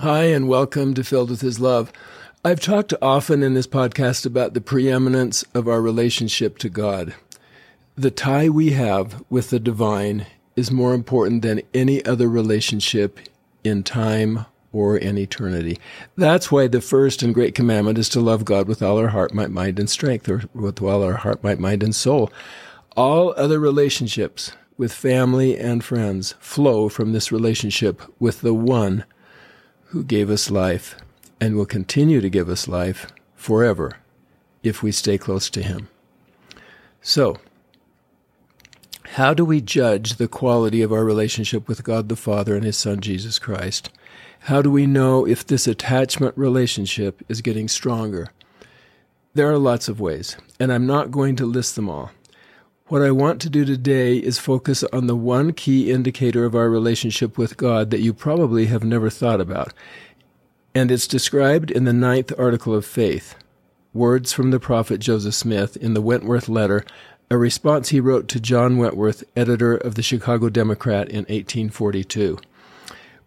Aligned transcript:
Hi, 0.00 0.24
and 0.24 0.46
welcome 0.46 0.92
to 0.92 1.02
Filled 1.02 1.30
with 1.30 1.40
His 1.40 1.58
Love. 1.58 1.90
I've 2.44 2.60
talked 2.60 2.92
often 3.00 3.42
in 3.42 3.54
this 3.54 3.66
podcast 3.66 4.26
about 4.26 4.52
the 4.52 4.60
preeminence 4.60 5.42
of 5.54 5.66
our 5.66 5.80
relationship 5.80 6.58
to 6.58 6.68
God. 6.68 7.14
The 7.94 8.10
tie 8.10 8.50
we 8.50 8.72
have 8.72 9.24
with 9.30 9.48
the 9.48 9.58
divine 9.58 10.26
is 10.54 10.70
more 10.70 10.92
important 10.92 11.40
than 11.40 11.62
any 11.72 12.04
other 12.04 12.28
relationship 12.28 13.18
in 13.64 13.82
time 13.82 14.44
or 14.70 14.98
in 14.98 15.16
eternity. 15.16 15.78
That's 16.14 16.52
why 16.52 16.66
the 16.66 16.82
first 16.82 17.22
and 17.22 17.32
great 17.32 17.54
commandment 17.54 17.96
is 17.96 18.10
to 18.10 18.20
love 18.20 18.44
God 18.44 18.68
with 18.68 18.82
all 18.82 18.98
our 18.98 19.08
heart, 19.08 19.32
might, 19.32 19.50
mind, 19.50 19.78
and 19.78 19.88
strength, 19.88 20.28
or 20.28 20.42
with 20.52 20.82
all 20.82 21.02
our 21.02 21.14
heart, 21.14 21.42
might, 21.42 21.58
mind, 21.58 21.82
and 21.82 21.94
soul. 21.94 22.30
All 22.98 23.32
other 23.38 23.58
relationships 23.58 24.52
with 24.76 24.92
family 24.92 25.58
and 25.58 25.82
friends 25.82 26.34
flow 26.38 26.90
from 26.90 27.14
this 27.14 27.32
relationship 27.32 28.02
with 28.20 28.42
the 28.42 28.52
one 28.52 29.06
who 29.96 30.04
gave 30.04 30.28
us 30.28 30.50
life 30.50 30.94
and 31.40 31.56
will 31.56 31.64
continue 31.64 32.20
to 32.20 32.28
give 32.28 32.50
us 32.50 32.68
life 32.68 33.06
forever 33.34 33.96
if 34.62 34.82
we 34.82 34.92
stay 34.92 35.16
close 35.16 35.48
to 35.48 35.62
him. 35.62 35.88
So, 37.00 37.38
how 39.14 39.32
do 39.32 39.42
we 39.42 39.62
judge 39.62 40.16
the 40.16 40.28
quality 40.28 40.82
of 40.82 40.92
our 40.92 41.02
relationship 41.02 41.66
with 41.66 41.82
God 41.82 42.10
the 42.10 42.14
Father 42.14 42.54
and 42.54 42.62
His 42.62 42.76
Son 42.76 43.00
Jesus 43.00 43.38
Christ? 43.38 43.88
How 44.40 44.60
do 44.60 44.70
we 44.70 44.86
know 44.86 45.26
if 45.26 45.46
this 45.46 45.66
attachment 45.66 46.36
relationship 46.36 47.24
is 47.30 47.40
getting 47.40 47.66
stronger? 47.66 48.28
There 49.32 49.50
are 49.50 49.56
lots 49.56 49.88
of 49.88 49.98
ways, 49.98 50.36
and 50.60 50.70
I'm 50.70 50.86
not 50.86 51.10
going 51.10 51.36
to 51.36 51.46
list 51.46 51.74
them 51.74 51.88
all. 51.88 52.10
What 52.88 53.02
I 53.02 53.10
want 53.10 53.40
to 53.40 53.50
do 53.50 53.64
today 53.64 54.16
is 54.16 54.38
focus 54.38 54.84
on 54.92 55.08
the 55.08 55.16
one 55.16 55.52
key 55.52 55.90
indicator 55.90 56.44
of 56.44 56.54
our 56.54 56.70
relationship 56.70 57.36
with 57.36 57.56
God 57.56 57.90
that 57.90 57.98
you 57.98 58.14
probably 58.14 58.66
have 58.66 58.84
never 58.84 59.10
thought 59.10 59.40
about. 59.40 59.74
And 60.72 60.92
it's 60.92 61.08
described 61.08 61.72
in 61.72 61.82
the 61.82 61.92
ninth 61.92 62.32
article 62.38 62.72
of 62.76 62.86
faith, 62.86 63.34
words 63.92 64.32
from 64.32 64.52
the 64.52 64.60
prophet 64.60 64.98
Joseph 65.00 65.34
Smith 65.34 65.76
in 65.76 65.94
the 65.94 66.00
Wentworth 66.00 66.48
letter, 66.48 66.84
a 67.28 67.36
response 67.36 67.88
he 67.88 67.98
wrote 67.98 68.28
to 68.28 68.38
John 68.38 68.78
Wentworth, 68.78 69.24
editor 69.34 69.76
of 69.76 69.96
the 69.96 70.02
Chicago 70.02 70.48
Democrat 70.48 71.08
in 71.08 71.24
1842. 71.24 72.38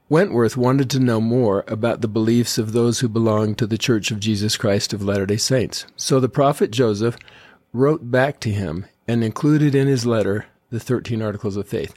Wentworth 0.07 0.55
wanted 0.55 0.89
to 0.91 1.01
know 1.01 1.19
more 1.19 1.65
about 1.67 1.99
the 1.99 2.07
beliefs 2.07 2.57
of 2.57 2.71
those 2.71 3.01
who 3.01 3.09
belonged 3.09 3.57
to 3.57 3.67
the 3.67 3.77
Church 3.77 4.09
of 4.09 4.21
Jesus 4.21 4.55
Christ 4.55 4.93
of 4.93 5.03
Latter 5.03 5.25
day 5.25 5.35
Saints. 5.35 5.85
So 5.97 6.21
the 6.21 6.29
prophet 6.29 6.71
Joseph 6.71 7.17
wrote 7.73 8.09
back 8.09 8.39
to 8.39 8.51
him 8.51 8.85
and 9.09 9.23
included 9.23 9.73
in 9.73 9.87
his 9.87 10.05
letter 10.05 10.45
the 10.69 10.79
13 10.79 11.19
Articles 11.19 11.57
of 11.57 11.67
Faith. 11.67 11.95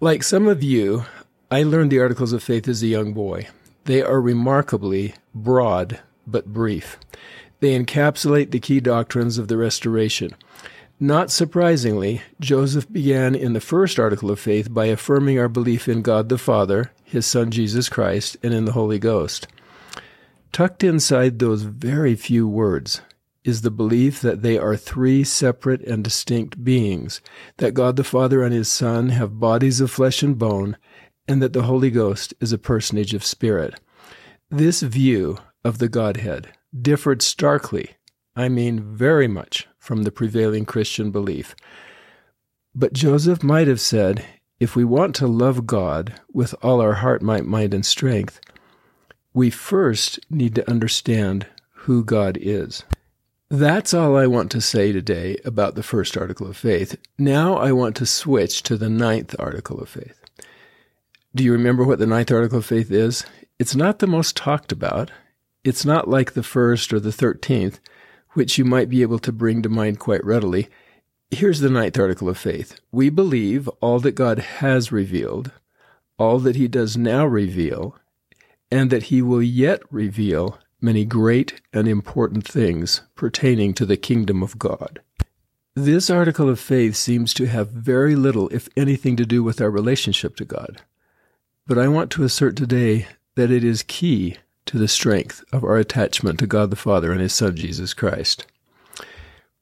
Like 0.00 0.24
some 0.24 0.48
of 0.48 0.64
you, 0.64 1.04
I 1.48 1.62
learned 1.62 1.92
the 1.92 2.00
Articles 2.00 2.32
of 2.32 2.42
Faith 2.42 2.66
as 2.66 2.82
a 2.82 2.88
young 2.88 3.12
boy. 3.12 3.46
They 3.84 4.02
are 4.02 4.20
remarkably 4.20 5.14
broad 5.32 6.00
but 6.26 6.46
brief. 6.46 6.98
They 7.60 7.78
encapsulate 7.78 8.50
the 8.50 8.58
key 8.58 8.80
doctrines 8.80 9.38
of 9.38 9.46
the 9.46 9.56
Restoration. 9.56 10.34
Not 10.98 11.30
surprisingly, 11.30 12.22
Joseph 12.40 12.92
began 12.92 13.36
in 13.36 13.52
the 13.52 13.60
first 13.60 14.00
article 14.00 14.28
of 14.28 14.40
faith 14.40 14.74
by 14.74 14.86
affirming 14.86 15.38
our 15.38 15.48
belief 15.48 15.86
in 15.86 16.02
God 16.02 16.28
the 16.28 16.36
Father, 16.36 16.90
His 17.04 17.26
Son 17.26 17.52
Jesus 17.52 17.88
Christ, 17.88 18.36
and 18.42 18.52
in 18.52 18.64
the 18.64 18.72
Holy 18.72 18.98
Ghost. 18.98 19.46
Tucked 20.50 20.82
inside 20.82 21.38
those 21.38 21.62
very 21.62 22.16
few 22.16 22.48
words 22.48 23.02
is 23.50 23.62
the 23.62 23.70
belief 23.70 24.20
that 24.20 24.42
they 24.42 24.56
are 24.56 24.76
three 24.76 25.24
separate 25.24 25.82
and 25.82 26.04
distinct 26.04 26.62
beings, 26.62 27.20
that 27.56 27.74
God 27.74 27.96
the 27.96 28.04
Father 28.04 28.44
and 28.44 28.54
His 28.54 28.70
Son 28.70 29.08
have 29.08 29.40
bodies 29.40 29.80
of 29.80 29.90
flesh 29.90 30.22
and 30.22 30.38
bone, 30.38 30.76
and 31.26 31.42
that 31.42 31.52
the 31.52 31.64
Holy 31.64 31.90
Ghost 31.90 32.32
is 32.40 32.52
a 32.52 32.58
personage 32.58 33.12
of 33.12 33.24
spirit. 33.24 33.74
This 34.48 34.82
view 34.82 35.38
of 35.64 35.78
the 35.78 35.88
Godhead 35.88 36.52
differed 36.80 37.22
starkly, 37.22 37.96
I 38.36 38.48
mean 38.48 38.94
very 38.94 39.26
much, 39.26 39.66
from 39.80 40.04
the 40.04 40.12
prevailing 40.12 40.64
Christian 40.64 41.10
belief. 41.10 41.56
But 42.72 42.92
Joseph 42.92 43.42
might 43.42 43.66
have 43.66 43.80
said, 43.80 44.24
if 44.60 44.76
we 44.76 44.84
want 44.84 45.16
to 45.16 45.26
love 45.26 45.66
God 45.66 46.20
with 46.32 46.54
all 46.62 46.80
our 46.80 46.94
heart, 46.94 47.20
might, 47.20 47.44
mind, 47.44 47.74
and 47.74 47.84
strength, 47.84 48.40
we 49.34 49.50
first 49.50 50.20
need 50.30 50.54
to 50.54 50.70
understand 50.70 51.48
who 51.72 52.04
God 52.04 52.38
is. 52.40 52.84
That's 53.52 53.92
all 53.92 54.16
I 54.16 54.28
want 54.28 54.52
to 54.52 54.60
say 54.60 54.92
today 54.92 55.36
about 55.44 55.74
the 55.74 55.82
first 55.82 56.16
article 56.16 56.46
of 56.46 56.56
faith. 56.56 56.96
Now 57.18 57.56
I 57.56 57.72
want 57.72 57.96
to 57.96 58.06
switch 58.06 58.62
to 58.62 58.76
the 58.76 58.88
ninth 58.88 59.34
article 59.40 59.80
of 59.80 59.88
faith. 59.88 60.20
Do 61.34 61.42
you 61.42 61.50
remember 61.50 61.82
what 61.82 61.98
the 61.98 62.06
ninth 62.06 62.30
article 62.30 62.58
of 62.58 62.66
faith 62.66 62.92
is? 62.92 63.24
It's 63.58 63.74
not 63.74 63.98
the 63.98 64.06
most 64.06 64.36
talked 64.36 64.70
about. 64.70 65.10
It's 65.64 65.84
not 65.84 66.06
like 66.06 66.34
the 66.34 66.44
first 66.44 66.92
or 66.92 67.00
the 67.00 67.10
thirteenth, 67.10 67.80
which 68.34 68.56
you 68.56 68.64
might 68.64 68.88
be 68.88 69.02
able 69.02 69.18
to 69.18 69.32
bring 69.32 69.62
to 69.62 69.68
mind 69.68 69.98
quite 69.98 70.24
readily. 70.24 70.68
Here's 71.32 71.58
the 71.58 71.70
ninth 71.70 71.98
article 71.98 72.28
of 72.28 72.38
faith. 72.38 72.78
We 72.92 73.10
believe 73.10 73.66
all 73.80 73.98
that 73.98 74.12
God 74.12 74.38
has 74.38 74.92
revealed, 74.92 75.50
all 76.18 76.38
that 76.38 76.54
he 76.54 76.68
does 76.68 76.96
now 76.96 77.26
reveal, 77.26 77.96
and 78.70 78.90
that 78.90 79.04
he 79.04 79.22
will 79.22 79.42
yet 79.42 79.82
reveal 79.90 80.60
many 80.82 81.04
great 81.04 81.60
and 81.72 81.88
important 81.88 82.46
things 82.46 83.02
pertaining 83.14 83.74
to 83.74 83.86
the 83.86 83.96
kingdom 83.96 84.42
of 84.42 84.58
God. 84.58 85.00
This 85.74 86.10
article 86.10 86.48
of 86.48 86.58
faith 86.58 86.96
seems 86.96 87.32
to 87.34 87.46
have 87.46 87.70
very 87.70 88.16
little, 88.16 88.48
if 88.48 88.68
anything, 88.76 89.16
to 89.16 89.24
do 89.24 89.42
with 89.42 89.60
our 89.60 89.70
relationship 89.70 90.36
to 90.36 90.44
God. 90.44 90.80
But 91.66 91.78
I 91.78 91.88
want 91.88 92.10
to 92.12 92.24
assert 92.24 92.56
today 92.56 93.06
that 93.36 93.50
it 93.50 93.62
is 93.62 93.84
key 93.84 94.36
to 94.66 94.78
the 94.78 94.88
strength 94.88 95.44
of 95.52 95.64
our 95.64 95.76
attachment 95.76 96.38
to 96.40 96.46
God 96.46 96.70
the 96.70 96.76
Father 96.76 97.12
and 97.12 97.20
His 97.20 97.32
Son 97.32 97.54
Jesus 97.56 97.94
Christ. 97.94 98.46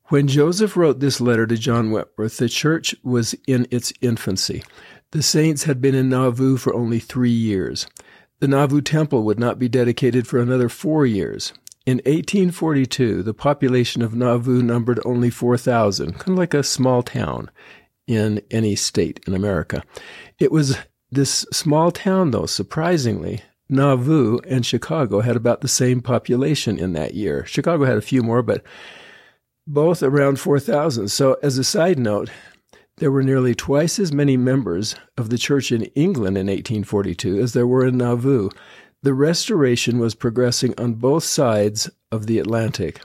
When 0.07 0.27
Joseph 0.27 0.77
wrote 0.77 1.01
this 1.01 1.21
letter 1.21 1.47
to 1.47 1.59
John 1.59 1.91
Wentworth, 1.91 2.39
the 2.39 2.49
church 2.49 2.95
was 3.03 3.35
in 3.47 3.67
its 3.71 3.93
infancy. 4.01 4.65
The 5.11 5.23
saints 5.23 5.65
had 5.65 5.83
been 5.83 5.95
in 5.95 6.09
Nauvoo 6.09 6.57
for 6.57 6.75
only 6.75 6.99
three 6.99 7.31
years. 7.31 7.87
The 8.41 8.49
Nauvoo 8.49 8.81
Temple 8.81 9.25
would 9.25 9.39
not 9.39 9.59
be 9.59 9.69
dedicated 9.69 10.27
for 10.27 10.39
another 10.39 10.69
four 10.69 11.05
years. 11.05 11.53
In 11.85 11.97
1842, 11.99 13.23
the 13.23 13.35
population 13.35 14.03
of 14.03 14.15
Nauvoo 14.15 14.63
numbered 14.63 15.01
only 15.05 15.31
4,000, 15.31 16.13
kind 16.19 16.31
of 16.31 16.39
like 16.39 16.55
a 16.55 16.63
small 16.63 17.03
town 17.03 17.51
in 18.07 18.41
any 18.51 18.77
state 18.77 19.21
in 19.27 19.35
America. 19.35 19.83
It 20.39 20.53
was 20.53 20.77
this 21.11 21.47
small 21.53 21.91
town, 21.91 22.31
though, 22.31 22.47
surprisingly, 22.47 23.43
Nauvoo 23.69 24.39
and 24.47 24.65
Chicago 24.65 25.21
had 25.21 25.35
about 25.35 25.61
the 25.61 25.69
same 25.69 26.01
population 26.01 26.79
in 26.79 26.93
that 26.93 27.15
year. 27.15 27.45
Chicago 27.47 27.85
had 27.85 27.99
a 27.99 28.03
few 28.03 28.23
more, 28.23 28.43
but 28.43 28.63
both 29.67 30.03
around 30.03 30.39
4,000. 30.39 31.09
So, 31.09 31.39
as 31.43 31.59
a 31.59 31.65
side 31.65 31.99
note, 31.99 32.31
there 32.99 33.13
were 33.13 33.23
nearly 33.23 33.55
twice 33.55 33.99
as 33.99 34.13
many 34.13 34.37
members 34.37 34.97
of 35.17 35.31
the 35.31 35.39
church 35.39 35.71
in 35.71 35.85
England 35.95 36.37
in 36.37 36.47
1842 36.47 37.39
as 37.41 37.53
there 37.53 37.67
were 37.67 37.87
in 37.87 37.99
Nauvoo. 37.99 38.51
The 39.03 39.15
restoration 39.15 39.99
was 39.99 40.15
progressing 40.15 40.75
on 40.77 40.95
both 40.95 41.23
sides 41.23 41.89
of 42.11 42.27
the 42.27 42.39
Atlantic. 42.39 43.01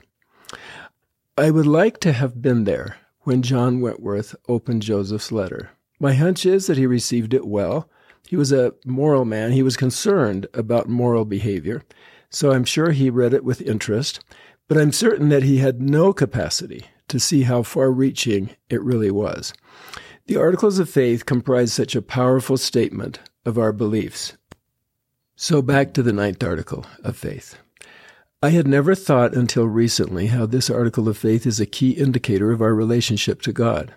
I 1.37 1.51
would 1.51 1.67
like 1.67 1.99
to 2.01 2.13
have 2.13 2.41
been 2.41 2.63
there 2.63 2.97
when 3.21 3.41
John 3.41 3.81
Wentworth 3.81 4.35
opened 4.47 4.81
Joseph's 4.81 5.31
letter. 5.31 5.69
My 5.99 6.13
hunch 6.13 6.45
is 6.45 6.67
that 6.67 6.77
he 6.77 6.87
received 6.87 7.33
it 7.33 7.45
well. 7.45 7.89
He 8.27 8.35
was 8.35 8.51
a 8.51 8.73
moral 8.85 9.25
man. 9.25 9.51
He 9.51 9.63
was 9.63 9.77
concerned 9.77 10.47
about 10.53 10.89
moral 10.89 11.25
behavior. 11.25 11.83
So 12.29 12.51
I'm 12.51 12.65
sure 12.65 12.91
he 12.91 13.09
read 13.09 13.33
it 13.33 13.43
with 13.43 13.61
interest, 13.61 14.23
but 14.67 14.77
I'm 14.77 14.91
certain 14.91 15.29
that 15.29 15.43
he 15.43 15.57
had 15.57 15.81
no 15.81 16.13
capacity 16.13 16.85
to 17.07 17.19
see 17.19 17.43
how 17.43 17.63
far 17.63 17.91
reaching 17.91 18.51
it 18.69 18.81
really 18.81 19.11
was. 19.11 19.53
The 20.25 20.37
Articles 20.37 20.79
of 20.79 20.89
Faith 20.89 21.25
comprise 21.25 21.73
such 21.73 21.95
a 21.95 22.01
powerful 22.01 22.57
statement 22.57 23.19
of 23.45 23.57
our 23.57 23.73
beliefs. 23.73 24.37
So 25.35 25.61
back 25.61 25.93
to 25.93 26.03
the 26.03 26.13
ninth 26.13 26.43
article 26.43 26.85
of 27.03 27.17
faith. 27.17 27.57
I 28.41 28.49
had 28.49 28.67
never 28.67 28.93
thought 28.95 29.33
until 29.35 29.67
recently 29.67 30.27
how 30.27 30.45
this 30.45 30.69
article 30.69 31.07
of 31.07 31.17
faith 31.17 31.45
is 31.45 31.59
a 31.59 31.65
key 31.65 31.91
indicator 31.91 32.51
of 32.51 32.61
our 32.61 32.73
relationship 32.73 33.41
to 33.43 33.53
God. 33.53 33.93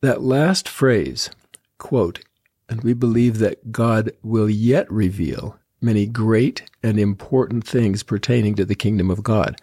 That 0.00 0.22
last 0.22 0.68
phrase, 0.68 1.30
quote, 1.78 2.20
and 2.68 2.82
we 2.82 2.92
believe 2.92 3.38
that 3.38 3.72
God 3.72 4.12
will 4.22 4.48
yet 4.48 4.90
reveal 4.92 5.58
many 5.80 6.06
great 6.06 6.64
and 6.82 6.98
important 6.98 7.66
things 7.66 8.02
pertaining 8.02 8.54
to 8.56 8.64
the 8.64 8.74
kingdom 8.74 9.10
of 9.10 9.22
God. 9.22 9.60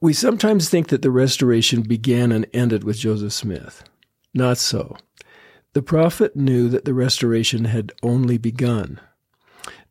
We 0.00 0.12
sometimes 0.12 0.68
think 0.68 0.88
that 0.88 1.02
the 1.02 1.10
restoration 1.10 1.82
began 1.82 2.30
and 2.30 2.46
ended 2.54 2.84
with 2.84 2.98
Joseph 2.98 3.32
Smith. 3.32 3.82
Not 4.32 4.58
so. 4.58 4.96
The 5.72 5.82
prophet 5.82 6.36
knew 6.36 6.68
that 6.68 6.84
the 6.84 6.94
restoration 6.94 7.64
had 7.64 7.92
only 8.02 8.38
begun. 8.38 9.00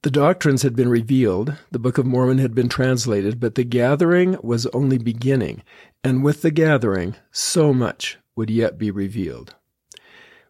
The 0.03 0.11
doctrines 0.11 0.61
had 0.61 0.77
been 0.77 0.87
revealed, 0.87 1.57
the 1.71 1.79
Book 1.79 1.97
of 1.97 2.05
Mormon 2.05 2.37
had 2.37 2.55
been 2.55 2.69
translated, 2.69 3.39
but 3.39 3.55
the 3.55 3.65
gathering 3.65 4.37
was 4.41 4.65
only 4.67 4.97
beginning, 4.97 5.63
and 6.03 6.23
with 6.23 6.41
the 6.41 6.51
gathering, 6.51 7.15
so 7.31 7.73
much 7.73 8.17
would 8.35 8.49
yet 8.49 8.77
be 8.77 8.91
revealed. 8.91 9.55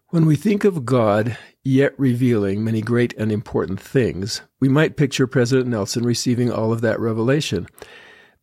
When 0.10 0.26
we 0.28 0.36
think 0.36 0.66
of 0.66 0.86
God 0.86 1.36
yet 1.64 1.94
revealing 1.98 2.64
many 2.64 2.82
great 2.82 3.14
and 3.18 3.32
important 3.32 3.80
things, 3.80 4.42
we 4.60 4.70
might 4.70 4.98
picture 4.98 5.26
President 5.26 5.68
Nelson 5.68 6.04
receiving 6.04 6.52
all 6.52 6.72
of 6.72 6.82
that 6.82 7.00
revelation. 7.00 7.68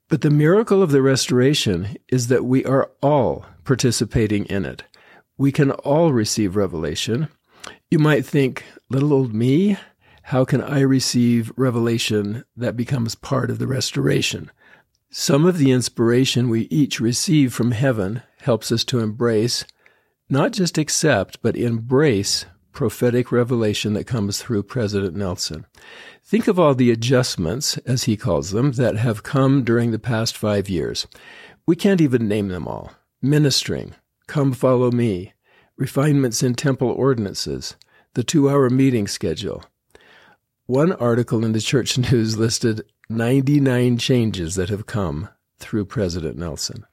But 0.09 0.21
the 0.21 0.31
miracle 0.31 0.83
of 0.83 0.91
the 0.91 1.03
restoration 1.03 1.97
is 2.09 2.29
that 2.29 2.45
we 2.45 2.65
are 2.65 2.91
all 3.03 3.47
participating 3.65 4.45
in 4.47 4.65
it. 4.65 4.85
We 5.37 5.51
can 5.51 5.71
all 5.71 6.13
receive 6.13 6.57
revelation. 6.57 7.29
You 7.91 7.99
might 7.99 8.27
think, 8.27 8.65
little 8.91 9.13
old 9.13 9.35
me, 9.35 9.79
how 10.25 10.45
can 10.45 10.61
I 10.61 10.81
receive 10.81 11.53
revelation 11.57 12.45
that 12.57 12.77
becomes 12.77 13.15
part 13.15 13.51
of 13.51 13.59
the 13.59 13.67
restoration? 13.67 14.51
Some 15.11 15.45
of 15.45 15.59
the 15.59 15.71
inspiration 15.71 16.49
we 16.49 16.63
each 16.63 17.01
receive 17.01 17.55
from 17.55 17.71
heaven 17.73 18.23
helps 18.43 18.73
us 18.73 18.85
to 18.85 19.01
embrace 19.01 19.65
not 20.29 20.53
just 20.53 20.79
accept, 20.79 21.41
but 21.43 21.57
embrace 21.57 22.47
prophetic 22.75 23.33
revelation 23.33 23.95
that 23.95 24.07
comes 24.07 24.43
through 24.43 24.65
President 24.65 25.15
Nelson. 25.17 25.65
Think 26.25 26.49
of 26.49 26.59
all 26.59 26.75
the 26.75 26.91
adjustments, 26.91 27.79
as 27.79 28.05
he 28.05 28.17
calls 28.17 28.51
them, 28.51 28.73
that 28.73 28.97
have 28.97 29.23
come 29.23 29.65
during 29.65 29.91
the 29.91 29.99
past 29.99 30.37
five 30.37 30.69
years. 30.69 31.07
We 31.67 31.77
can't 31.77 32.01
even 32.01 32.29
name 32.29 32.49
them 32.49 32.69
all. 32.69 32.93
Ministering, 33.23 33.95
come 34.27 34.53
follow 34.53 34.91
me, 34.91 35.33
refinements 35.77 36.43
in 36.43 36.55
temple 36.55 36.91
ordinances, 36.91 37.77
the 38.15 38.25
two 38.25 38.51
hour 38.51 38.69
meeting 38.69 39.07
schedule. 39.07 39.65
One 40.67 40.93
article 40.93 41.45
in 41.45 41.53
the 41.53 41.61
Church 41.61 41.97
News 42.13 42.37
listed 42.37 42.85
99 43.09 43.99
changes 43.99 44.55
that 44.57 44.71
have 44.71 44.87
come 44.87 45.29
through 45.59 45.85
President 45.87 46.37
Nelson. 46.37 46.85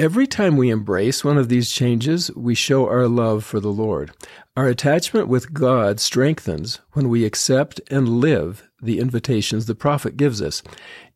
Every 0.00 0.28
time 0.28 0.56
we 0.56 0.70
embrace 0.70 1.24
one 1.24 1.38
of 1.38 1.48
these 1.48 1.72
changes, 1.72 2.30
we 2.36 2.54
show 2.54 2.86
our 2.86 3.08
love 3.08 3.44
for 3.44 3.58
the 3.58 3.72
Lord. 3.72 4.12
Our 4.56 4.68
attachment 4.68 5.26
with 5.26 5.52
God 5.52 5.98
strengthens 5.98 6.78
when 6.92 7.08
we 7.08 7.24
accept 7.24 7.80
and 7.90 8.20
live 8.20 8.70
the 8.80 9.00
invitations 9.00 9.66
the 9.66 9.74
prophet 9.74 10.16
gives 10.16 10.40
us. 10.40 10.62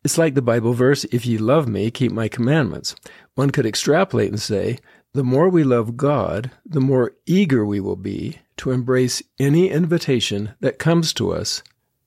It's 0.03 0.17
like 0.17 0.33
the 0.33 0.41
Bible 0.41 0.73
verse, 0.73 1.05
If 1.05 1.25
ye 1.25 1.37
love 1.37 1.65
me, 1.65 1.91
keep 1.91 2.11
my 2.11 2.27
commandments. 2.27 2.93
One 3.35 3.51
could 3.51 3.65
extrapolate 3.65 4.31
and 4.31 4.41
say, 4.41 4.79
the 5.13 5.23
more 5.23 5.47
we 5.47 5.63
love 5.63 5.95
God, 5.95 6.51
the 6.65 6.81
more 6.81 7.13
eager 7.25 7.65
we 7.65 7.79
will 7.79 7.95
be 7.95 8.39
to 8.57 8.71
embrace 8.71 9.23
any 9.39 9.69
invitation 9.69 10.55
that 10.59 10.77
comes 10.77 11.13
to 11.13 11.31
us 11.31 11.63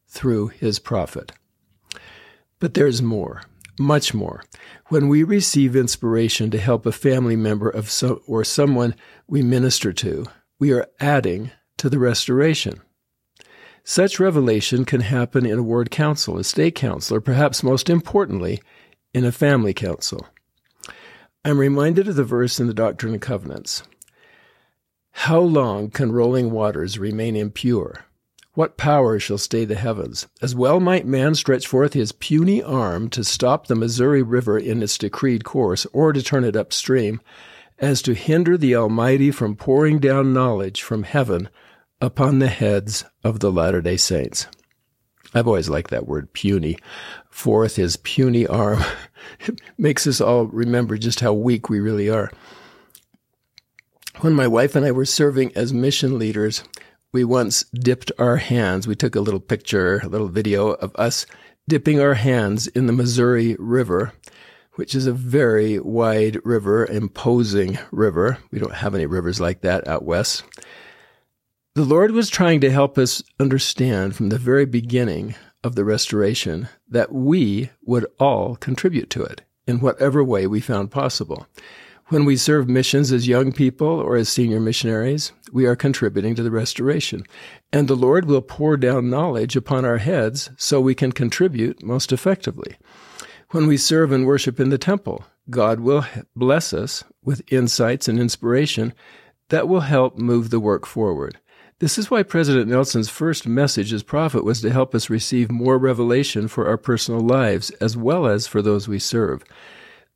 through 0.09 0.49
his 0.49 0.79
prophet. 0.79 1.33
But 2.59 2.75
there's 2.75 3.01
more 3.01 3.45
much 3.79 4.15
more. 4.15 4.43
When 4.89 5.09
we 5.09 5.23
receive 5.23 5.77
inspiration 5.77 6.51
to 6.51 6.59
help 6.59 6.87
a 6.87 6.93
family 6.93 7.37
member 7.37 7.69
of 7.69 7.91
so, 7.91 8.23
or 8.27 8.45
someone 8.45 8.95
we 9.27 9.43
minister 9.43 9.93
to, 9.95 10.27
we 10.59 10.73
are 10.73 10.87
adding 11.01 11.51
to 11.79 11.89
the 11.89 11.99
restoration. 11.99 12.81
Such 13.85 14.19
revelation 14.19 14.85
can 14.85 15.03
happen 15.03 15.47
in 15.47 15.59
a 15.59 15.63
ward 15.63 15.91
council, 15.91 16.39
a 16.39 16.45
stake 16.45 16.75
council, 16.75 17.17
or 17.17 17.21
perhaps 17.21 17.63
most 17.63 17.89
importantly, 17.89 18.61
in 19.15 19.25
a 19.25 19.33
family 19.33 19.73
council. 19.73 20.27
I'm 21.45 21.59
reminded 21.59 22.09
of 22.09 22.17
the 22.17 22.25
verse 22.25 22.59
in 22.59 22.67
the 22.67 22.75
Doctrine 22.75 23.13
and 23.13 23.23
Covenants. 23.23 23.85
How 25.11 25.39
long 25.39 25.91
can 25.91 26.11
rolling 26.11 26.51
waters 26.51 26.99
remain 26.99 27.37
impure? 27.37 28.05
What 28.57 28.79
power 28.79 29.21
shall 29.21 29.37
stay 29.37 29.67
the 29.67 29.75
heavens? 29.75 30.29
As 30.41 30.55
well 30.55 30.81
might 30.81 31.07
man 31.07 31.35
stretch 31.35 31.67
forth 31.67 31.93
his 31.93 32.13
puny 32.13 32.63
arm 32.63 33.11
to 33.11 33.23
stop 33.23 33.67
the 33.67 33.75
Missouri 33.75 34.23
River 34.23 34.59
in 34.59 34.83
its 34.83 34.97
decreed 34.97 35.45
course, 35.45 35.87
or 35.93 36.15
to 36.15 36.23
turn 36.23 36.43
it 36.43 36.57
upstream, 36.57 37.21
as 37.79 38.01
to 38.01 38.15
hinder 38.15 38.57
the 38.57 38.75
Almighty 38.75 39.31
from 39.31 39.57
pouring 39.57 39.99
down 39.99 40.33
knowledge 40.33 40.81
from 40.81 41.03
heaven 41.03 41.51
upon 42.01 42.39
the 42.39 42.49
heads 42.49 43.05
of 43.23 43.41
the 43.41 43.53
Latter 43.53 43.83
day 43.83 43.99
Saints. 43.99 44.47
I've 45.35 45.47
always 45.47 45.69
liked 45.69 45.91
that 45.91 46.09
word 46.09 46.33
puny. 46.33 46.79
Forth 47.29 47.77
his 47.77 47.99
puny 47.99 48.47
arm. 48.47 48.83
it 49.41 49.61
makes 49.77 50.07
us 50.07 50.19
all 50.19 50.47
remember 50.47 50.97
just 50.97 51.21
how 51.21 51.35
weak 51.35 51.69
we 51.69 51.79
really 51.79 52.09
are. 52.09 52.31
When 54.21 54.33
my 54.33 54.47
wife 54.47 54.75
and 54.75 54.87
I 54.87 54.93
were 54.93 55.05
serving 55.05 55.55
as 55.55 55.75
mission 55.75 56.19
leaders, 56.19 56.63
we 57.17 57.25
once 57.25 57.65
dipped 57.73 58.13
our 58.19 58.37
hands. 58.37 58.87
We 58.87 58.95
took 58.95 59.17
a 59.17 59.23
little 59.23 59.41
picture, 59.41 60.01
a 60.01 60.07
little 60.07 60.29
video 60.29 60.73
of 60.73 60.95
us 60.97 61.25
dipping 61.67 61.99
our 61.99 62.13
hands 62.13 62.67
in 62.67 62.87
the 62.87 62.93
Missouri 62.93 63.57
River, 63.59 64.13
which 64.75 64.95
is 64.95 65.07
a 65.07 65.15
very 65.15 65.79
wide 65.79 66.37
river, 66.45 66.85
imposing 66.85 67.79
river. 67.91 68.37
We 68.51 68.59
don't 68.59 68.75
have 68.75 68.95
any 68.95 69.07
rivers 69.07 69.41
like 69.41 69.63
that 69.63 69.89
out 69.89 70.05
west. 70.05 70.45
The 71.75 71.87
Lord 71.87 72.11
was 72.11 72.29
trying 72.29 72.61
to 72.61 72.71
help 72.71 72.99
us 72.99 73.23
understand 73.41 74.15
from 74.15 74.29
the 74.29 74.37
very 74.37 74.67
beginning 74.67 75.37
of 75.65 75.75
the 75.75 75.87
restoration 75.87 76.69
that 76.87 77.15
we 77.15 77.71
would 77.81 78.05
all 78.21 78.57
contribute 78.57 79.09
to 79.09 79.23
it 79.23 79.41
in 79.67 79.81
whatever 79.81 80.23
way 80.23 80.47
we 80.47 80.61
found 80.61 80.91
possible. 80.91 81.47
When 82.09 82.25
we 82.25 82.37
serve 82.37 82.69
missions 82.69 83.11
as 83.11 83.27
young 83.27 83.51
people 83.51 83.89
or 83.89 84.15
as 84.15 84.29
senior 84.29 84.61
missionaries, 84.61 85.33
we 85.53 85.67
are 85.67 85.75
contributing 85.75 86.37
to 86.37 86.43
the 86.45 86.53
restoration. 86.53 87.25
And 87.73 87.89
the 87.89 87.97
Lord 87.97 88.27
will 88.27 88.43
pour 88.43 88.77
down 88.77 89.11
knowledge 89.11 89.57
upon 89.57 89.85
our 89.85 89.99
heads 89.99 90.49
so 90.57 90.81
we 90.81 90.95
can 90.95 91.11
contribute 91.11 91.83
most 91.83 92.13
effectively. 92.13 92.77
When 93.51 93.67
we 93.67 93.77
serve 93.77 94.13
and 94.13 94.25
worship 94.25 94.61
in 94.61 94.71
the 94.71 94.79
temple, 94.79 95.25
God 95.51 95.81
will 95.81 96.05
bless 96.37 96.73
us 96.73 97.03
with 97.25 97.43
insights 97.53 98.07
and 98.07 98.21
inspiration 98.21 98.95
that 99.49 99.67
will 99.67 99.81
help 99.81 100.17
move 100.17 100.51
the 100.51 100.61
work 100.61 100.87
forward. 100.87 101.41
This 101.81 101.99
is 101.99 102.09
why 102.09 102.23
President 102.23 102.69
Nelson's 102.69 103.11
first 103.11 103.49
message 103.49 103.93
as 103.93 104.05
prophet 104.05 104.45
was 104.45 104.61
to 104.61 104.71
help 104.71 104.95
us 104.95 105.11
receive 105.11 105.51
more 105.51 105.77
revelation 105.77 106.47
for 106.47 106.69
our 106.69 106.77
personal 106.77 107.21
lives 107.21 107.71
as 107.81 107.97
well 107.97 108.27
as 108.29 108.47
for 108.47 108.63
those 108.63 108.87
we 108.87 109.01
serve. 109.01 109.43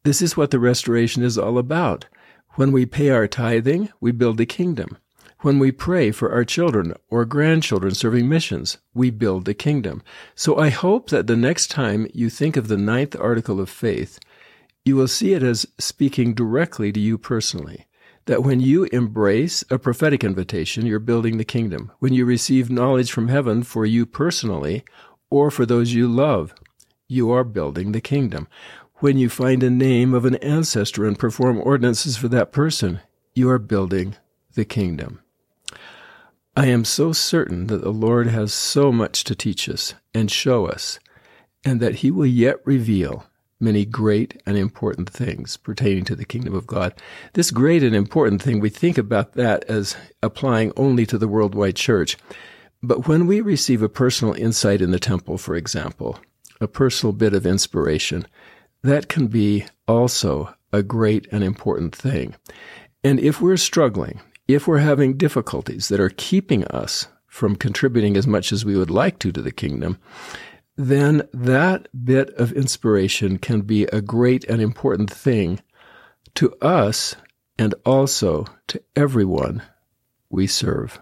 This 0.02 0.22
is 0.22 0.34
what 0.34 0.50
the 0.50 0.58
restoration 0.58 1.22
is 1.22 1.36
all 1.36 1.58
about. 1.58 2.06
When 2.54 2.72
we 2.72 2.86
pay 2.86 3.10
our 3.10 3.28
tithing, 3.28 3.90
we 4.00 4.12
build 4.12 4.40
a 4.40 4.46
kingdom. 4.46 4.96
When 5.40 5.58
we 5.58 5.72
pray 5.72 6.10
for 6.10 6.32
our 6.32 6.44
children 6.44 6.94
or 7.08 7.26
grandchildren 7.26 7.94
serving 7.94 8.26
missions, 8.26 8.78
we 8.94 9.10
build 9.10 9.44
the 9.44 9.52
kingdom. 9.52 10.02
So 10.34 10.56
I 10.56 10.70
hope 10.70 11.10
that 11.10 11.26
the 11.26 11.36
next 11.36 11.70
time 11.70 12.06
you 12.14 12.30
think 12.30 12.56
of 12.56 12.68
the 12.68 12.78
ninth 12.78 13.14
article 13.18 13.60
of 13.60 13.68
faith, 13.68 14.18
you 14.86 14.96
will 14.96 15.08
see 15.08 15.34
it 15.34 15.42
as 15.42 15.66
speaking 15.78 16.32
directly 16.32 16.92
to 16.92 17.00
you 17.00 17.18
personally. 17.18 17.86
That 18.24 18.42
when 18.42 18.60
you 18.60 18.84
embrace 18.84 19.64
a 19.70 19.78
prophetic 19.78 20.24
invitation, 20.24 20.86
you're 20.86 20.98
building 20.98 21.36
the 21.36 21.44
kingdom. 21.44 21.92
When 21.98 22.14
you 22.14 22.24
receive 22.24 22.70
knowledge 22.70 23.12
from 23.12 23.28
heaven 23.28 23.64
for 23.64 23.84
you 23.84 24.06
personally 24.06 24.82
or 25.30 25.50
for 25.50 25.66
those 25.66 25.92
you 25.92 26.08
love, 26.08 26.54
you 27.10 27.32
are 27.32 27.44
building 27.44 27.92
the 27.92 28.00
kingdom. 28.00 28.46
When 29.00 29.16
you 29.16 29.30
find 29.30 29.62
a 29.62 29.70
name 29.70 30.12
of 30.12 30.26
an 30.26 30.34
ancestor 30.36 31.06
and 31.06 31.18
perform 31.18 31.58
ordinances 31.58 32.18
for 32.18 32.28
that 32.28 32.52
person, 32.52 33.00
you 33.34 33.48
are 33.48 33.58
building 33.58 34.16
the 34.52 34.66
kingdom. 34.66 35.22
I 36.54 36.66
am 36.66 36.84
so 36.84 37.14
certain 37.14 37.68
that 37.68 37.80
the 37.80 37.94
Lord 37.94 38.26
has 38.26 38.52
so 38.52 38.92
much 38.92 39.24
to 39.24 39.34
teach 39.34 39.70
us 39.70 39.94
and 40.12 40.30
show 40.30 40.66
us, 40.66 40.98
and 41.64 41.80
that 41.80 41.96
He 41.96 42.10
will 42.10 42.26
yet 42.26 42.56
reveal 42.66 43.24
many 43.58 43.86
great 43.86 44.38
and 44.44 44.58
important 44.58 45.08
things 45.08 45.56
pertaining 45.56 46.04
to 46.04 46.14
the 46.14 46.26
kingdom 46.26 46.54
of 46.54 46.66
God. 46.66 46.92
This 47.32 47.50
great 47.50 47.82
and 47.82 47.96
important 47.96 48.42
thing, 48.42 48.60
we 48.60 48.68
think 48.68 48.98
about 48.98 49.32
that 49.32 49.64
as 49.64 49.96
applying 50.22 50.72
only 50.76 51.06
to 51.06 51.16
the 51.16 51.28
worldwide 51.28 51.76
church. 51.76 52.18
But 52.82 53.08
when 53.08 53.26
we 53.26 53.40
receive 53.40 53.80
a 53.80 53.88
personal 53.88 54.34
insight 54.34 54.82
in 54.82 54.90
the 54.90 55.00
temple, 55.00 55.38
for 55.38 55.56
example, 55.56 56.18
a 56.60 56.68
personal 56.68 57.14
bit 57.14 57.32
of 57.32 57.46
inspiration, 57.46 58.26
that 58.82 59.08
can 59.08 59.26
be 59.26 59.66
also 59.86 60.54
a 60.72 60.82
great 60.82 61.26
and 61.32 61.42
important 61.44 61.94
thing. 61.94 62.34
And 63.02 63.18
if 63.18 63.40
we're 63.40 63.56
struggling, 63.56 64.20
if 64.46 64.66
we're 64.66 64.78
having 64.78 65.16
difficulties 65.16 65.88
that 65.88 66.00
are 66.00 66.10
keeping 66.10 66.64
us 66.66 67.06
from 67.26 67.56
contributing 67.56 68.16
as 68.16 68.26
much 68.26 68.52
as 68.52 68.64
we 68.64 68.76
would 68.76 68.90
like 68.90 69.18
to 69.20 69.32
to 69.32 69.42
the 69.42 69.52
kingdom, 69.52 69.98
then 70.76 71.22
that 71.32 71.88
bit 72.04 72.30
of 72.30 72.52
inspiration 72.52 73.38
can 73.38 73.62
be 73.62 73.84
a 73.84 74.00
great 74.00 74.44
and 74.44 74.60
important 74.60 75.10
thing 75.10 75.60
to 76.34 76.52
us 76.60 77.16
and 77.58 77.74
also 77.84 78.46
to 78.66 78.82
everyone 78.96 79.62
we 80.30 80.46
serve, 80.46 80.98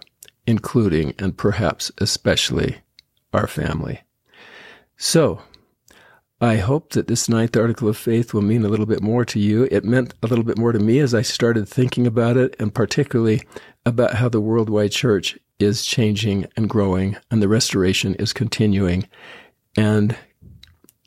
including 0.46 1.14
and 1.18 1.36
perhaps 1.36 1.92
especially 1.98 2.78
our 3.32 3.46
family. 3.46 4.00
So, 4.96 5.42
I 6.40 6.58
hope 6.58 6.90
that 6.90 7.08
this 7.08 7.28
ninth 7.28 7.56
article 7.56 7.88
of 7.88 7.96
faith 7.96 8.32
will 8.32 8.42
mean 8.42 8.64
a 8.64 8.68
little 8.68 8.86
bit 8.86 9.02
more 9.02 9.24
to 9.24 9.40
you. 9.40 9.66
It 9.72 9.84
meant 9.84 10.14
a 10.22 10.28
little 10.28 10.44
bit 10.44 10.56
more 10.56 10.70
to 10.70 10.78
me 10.78 11.00
as 11.00 11.12
I 11.12 11.22
started 11.22 11.68
thinking 11.68 12.06
about 12.06 12.36
it, 12.36 12.54
and 12.60 12.72
particularly 12.72 13.42
about 13.84 14.14
how 14.14 14.28
the 14.28 14.40
worldwide 14.40 14.92
church 14.92 15.36
is 15.58 15.84
changing 15.84 16.46
and 16.56 16.70
growing, 16.70 17.16
and 17.30 17.42
the 17.42 17.48
restoration 17.48 18.14
is 18.14 18.32
continuing, 18.32 19.08
and 19.76 20.16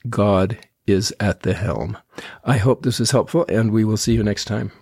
God 0.09 0.57
is 0.85 1.13
at 1.21 1.43
the 1.43 1.53
helm. 1.53 1.97
I 2.43 2.57
hope 2.57 2.83
this 2.83 2.99
is 2.99 3.11
helpful, 3.11 3.45
and 3.47 3.71
we 3.71 3.85
will 3.85 3.97
see 3.97 4.13
you 4.13 4.23
next 4.23 4.45
time. 4.45 4.73